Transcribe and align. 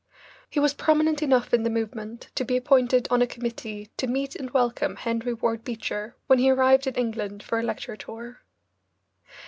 He 0.49 0.59
was 0.59 0.73
prominent 0.73 1.21
enough 1.21 1.53
in 1.53 1.61
the 1.61 1.69
movement 1.69 2.31
to 2.33 2.43
be 2.43 2.57
appointed 2.57 3.07
on 3.11 3.21
a 3.21 3.27
committee 3.27 3.91
to 3.97 4.07
meet 4.07 4.35
and 4.35 4.49
welcome 4.49 4.95
Henry 4.95 5.35
Ward 5.35 5.63
Beecher 5.63 6.15
when 6.25 6.39
he 6.39 6.49
arrived 6.49 6.87
in 6.87 6.95
England 6.95 7.43
for 7.43 7.59
a 7.59 7.63
lecture 7.63 7.95
tour. 7.95 8.41